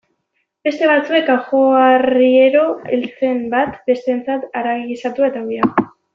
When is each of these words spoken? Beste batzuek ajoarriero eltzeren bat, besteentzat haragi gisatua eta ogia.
Beste 0.67 0.87
batzuek 0.91 1.29
ajoarriero 1.33 2.63
eltzeren 2.97 3.45
bat, 3.53 3.77
besteentzat 3.93 4.49
haragi 4.63 4.89
gisatua 4.95 5.31
eta 5.31 5.45
ogia. 5.47 5.71